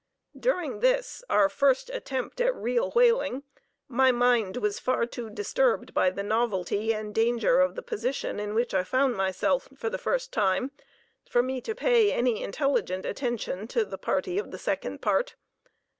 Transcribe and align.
During 0.35 0.79
this, 0.79 1.23
our 1.29 1.47
first 1.47 1.91
attempt 1.91 2.41
at 2.41 2.55
real 2.55 2.89
whaling, 2.89 3.43
my 3.87 4.11
mind 4.11 4.57
was 4.57 4.79
far 4.79 5.05
too 5.05 5.29
disturbed 5.29 5.93
by 5.93 6.09
the 6.09 6.23
novelty 6.23 6.91
and 6.91 7.13
danger 7.13 7.59
of 7.61 7.75
the 7.75 7.83
position 7.83 8.39
in 8.39 8.55
which 8.55 8.73
I 8.73 8.83
found 8.83 9.15
myself 9.15 9.69
for 9.77 9.91
the 9.91 9.99
first 9.99 10.33
time, 10.33 10.71
for 11.29 11.43
me 11.43 11.61
to 11.61 11.75
pay 11.75 12.11
any 12.11 12.41
intelligent 12.41 13.05
attention 13.05 13.67
to 13.67 13.85
the 13.85 13.99
party 13.99 14.39
of 14.39 14.49
the 14.49 14.57
second 14.57 15.03
part. 15.03 15.35